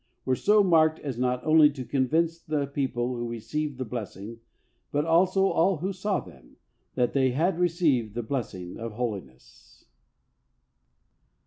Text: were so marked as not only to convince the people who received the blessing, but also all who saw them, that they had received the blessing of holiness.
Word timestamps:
were 0.25 0.35
so 0.35 0.63
marked 0.63 0.97
as 1.01 1.19
not 1.19 1.45
only 1.45 1.69
to 1.69 1.85
convince 1.85 2.39
the 2.39 2.65
people 2.65 3.15
who 3.15 3.29
received 3.29 3.77
the 3.77 3.85
blessing, 3.85 4.39
but 4.91 5.05
also 5.05 5.45
all 5.45 5.77
who 5.77 5.93
saw 5.93 6.19
them, 6.19 6.55
that 6.95 7.13
they 7.13 7.29
had 7.33 7.59
received 7.59 8.15
the 8.15 8.23
blessing 8.23 8.79
of 8.79 8.93
holiness. 8.93 9.85